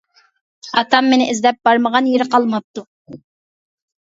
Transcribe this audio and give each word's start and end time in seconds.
ئاتام 0.81 1.11
مېنى 1.11 1.27
ئىزدەپ 1.33 1.59
بارمىغان 1.69 2.09
يېرى 2.13 2.27
قالماپتۇ. 2.37 2.87